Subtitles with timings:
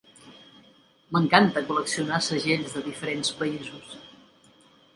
[1.17, 3.95] M'encanta col·leccionar segells de diferents països.